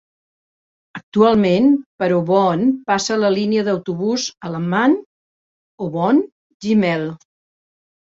Actualment, 0.99 1.65
per 2.03 2.07
Aubonne 2.15 2.69
passa 2.91 3.17
la 3.23 3.29
línia 3.35 3.65
d'autobús 3.67 4.25
Allaman- 4.49 4.95
Aubonne- 5.85 6.25
Gimel. 6.67 7.05